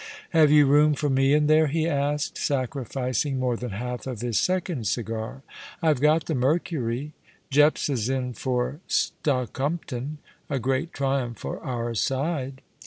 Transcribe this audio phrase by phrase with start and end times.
[0.31, 1.67] "Have you room for me in there?
[1.67, 5.43] *' he asked, sacrificing more than half of his second cigar."
[5.83, 7.13] I've got the Mercury
[7.51, 10.17] —•Jepps is in for Stokumpton—
[10.49, 12.61] a great triumph for our side."